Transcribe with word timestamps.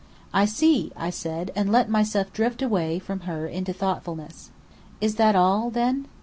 "I 0.33 0.45
see," 0.45 0.91
I 0.97 1.11
said; 1.11 1.51
and 1.55 1.71
let 1.71 1.87
myself 1.87 2.33
drift 2.33 2.63
away 2.63 2.97
from 2.97 3.19
her 3.29 3.45
into 3.45 3.71
thoughtfulness. 3.71 4.49
"Is 4.99 5.13
that 5.17 5.35
all, 5.35 5.69
then?" 5.69 6.07